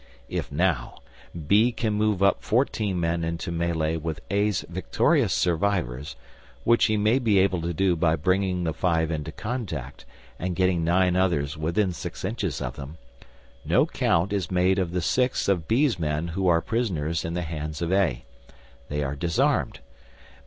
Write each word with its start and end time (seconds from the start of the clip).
If, 0.29 0.51
now, 0.51 0.97
B 1.45 1.71
can 1.71 1.93
move 1.93 2.23
up 2.23 2.41
fourteen 2.41 2.99
men 2.99 3.23
into 3.23 3.51
melee 3.51 3.97
with 3.97 4.19
A's 4.31 4.65
victorious 4.67 5.31
survivors, 5.31 6.15
which 6.63 6.85
he 6.85 6.97
may 6.97 7.19
be 7.19 7.37
able 7.37 7.61
to 7.61 7.71
do 7.71 7.95
by 7.95 8.15
bringing 8.15 8.63
the 8.63 8.73
five 8.73 9.11
into 9.11 9.31
contact, 9.31 10.05
and 10.39 10.55
getting 10.55 10.83
nine 10.83 11.15
others 11.15 11.55
within 11.55 11.93
six 11.93 12.25
inches 12.25 12.63
of 12.63 12.77
them, 12.77 12.97
no 13.63 13.85
count 13.85 14.33
is 14.33 14.49
made 14.49 14.79
of 14.79 14.89
the 14.91 15.01
six 15.01 15.47
of 15.47 15.67
B's 15.67 15.99
men 15.99 16.29
who 16.29 16.47
are 16.47 16.61
prisoners 16.61 17.23
in 17.23 17.35
the 17.35 17.43
hands 17.43 17.79
of 17.79 17.93
A. 17.93 18.25
They 18.89 19.03
are 19.03 19.15
disarmed. 19.15 19.81